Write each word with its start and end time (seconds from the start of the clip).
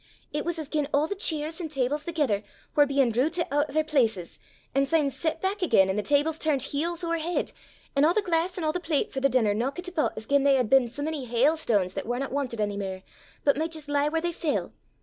It 0.33 0.45
was 0.45 0.57
as 0.57 0.67
gien 0.67 0.87
a' 0.95 1.07
the 1.07 1.13
cheirs 1.13 1.61
an' 1.61 1.67
tables 1.67 2.01
thegither 2.05 2.41
war 2.75 2.87
bein' 2.87 3.11
routit 3.11 3.45
oot 3.53 3.69
o' 3.69 3.71
their 3.71 3.83
places, 3.83 4.39
an' 4.73 4.87
syne 4.87 5.11
set 5.11 5.43
back 5.43 5.61
again, 5.61 5.91
an' 5.91 5.95
the 5.95 6.01
tables 6.01 6.39
turnt 6.39 6.63
heels 6.73 7.03
ower 7.03 7.19
heid, 7.19 7.51
an' 7.95 8.03
a' 8.03 8.11
the 8.11 8.23
glaiss 8.23 8.57
an' 8.57 8.63
a' 8.63 8.71
the 8.71 8.79
plate 8.79 9.13
for 9.13 9.19
the 9.19 9.29
denner 9.29 9.53
knockit 9.53 9.89
aboot 9.89 10.13
as 10.15 10.25
gien 10.25 10.41
they 10.41 10.55
had 10.55 10.71
been 10.71 10.89
sae 10.89 11.03
mony 11.03 11.27
hailstanes 11.27 11.93
that 11.93 12.07
warna 12.07 12.29
wantit 12.29 12.59
ony 12.59 12.77
mair, 12.77 13.03
but 13.43 13.55
micht 13.57 13.73
jist 13.73 13.87
lie 13.89 14.09
whaur 14.09 14.19
they 14.21 14.31
fell. 14.31 14.73